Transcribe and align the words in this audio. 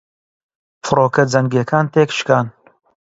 فڕۆکە 0.85 1.23
جەنگیەکان 1.31 1.85
تێکشکان 1.93 2.45